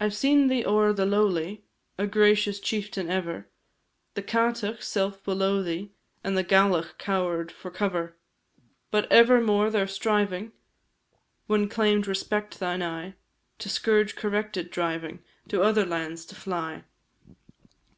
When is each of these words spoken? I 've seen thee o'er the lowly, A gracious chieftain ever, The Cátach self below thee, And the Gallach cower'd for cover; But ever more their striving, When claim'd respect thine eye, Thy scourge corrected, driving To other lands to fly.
I 0.00 0.08
've 0.08 0.14
seen 0.14 0.48
thee 0.48 0.64
o'er 0.64 0.94
the 0.94 1.04
lowly, 1.04 1.66
A 1.98 2.06
gracious 2.06 2.58
chieftain 2.58 3.10
ever, 3.10 3.46
The 4.14 4.22
Cátach 4.22 4.82
self 4.82 5.22
below 5.22 5.62
thee, 5.62 5.92
And 6.24 6.34
the 6.34 6.42
Gallach 6.42 6.96
cower'd 6.96 7.52
for 7.52 7.70
cover; 7.70 8.16
But 8.90 9.06
ever 9.12 9.42
more 9.42 9.68
their 9.68 9.86
striving, 9.86 10.52
When 11.46 11.68
claim'd 11.68 12.06
respect 12.06 12.58
thine 12.58 12.80
eye, 12.82 13.16
Thy 13.58 13.66
scourge 13.68 14.16
corrected, 14.16 14.70
driving 14.70 15.22
To 15.48 15.60
other 15.60 15.84
lands 15.84 16.24
to 16.24 16.34
fly. 16.34 16.84